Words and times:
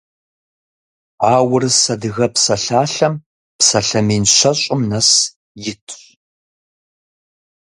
А 1.31 1.33
«Урыс-адыгэ 1.51 2.27
псалъалъэм» 2.33 3.15
псалъэ 3.57 4.01
мин 4.07 4.23
щэщӏым 4.35 4.81
нэс 4.89 5.09
итщ. 5.69 5.99